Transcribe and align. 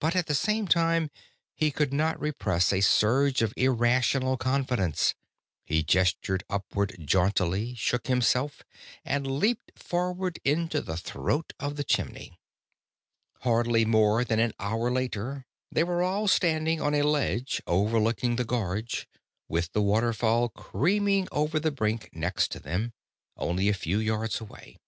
But 0.00 0.16
at 0.16 0.28
the 0.28 0.34
same 0.34 0.66
time 0.66 1.10
he 1.52 1.70
could 1.70 1.92
not 1.92 2.18
repress 2.18 2.72
a 2.72 2.80
surge 2.80 3.42
of 3.42 3.52
irrational 3.58 4.38
confidence. 4.38 5.14
He 5.62 5.82
gestured 5.82 6.42
upward 6.48 6.96
jauntily, 7.04 7.74
shook 7.74 8.06
himself, 8.06 8.62
and 9.04 9.26
loped 9.26 9.72
forward 9.78 10.38
into 10.42 10.80
the 10.80 10.96
throat 10.96 11.52
of 11.60 11.76
the 11.76 11.84
chimney. 11.84 12.38
Hardly 13.40 13.84
more 13.84 14.24
than 14.24 14.38
an 14.40 14.54
hour 14.58 14.90
later 14.90 15.44
they 15.70 15.84
were 15.84 16.02
all 16.02 16.28
standing 16.28 16.80
on 16.80 16.94
a 16.94 17.02
ledge 17.02 17.60
overlooking 17.66 18.36
the 18.36 18.44
gorge, 18.46 19.06
with 19.48 19.70
the 19.72 19.82
waterfall 19.82 20.48
creaming 20.48 21.28
over 21.30 21.60
the 21.60 21.70
brink 21.70 22.08
next 22.14 22.48
to 22.52 22.58
them, 22.58 22.94
only 23.36 23.68
a 23.68 23.74
few 23.74 23.98
yards 23.98 24.40
away. 24.40 24.78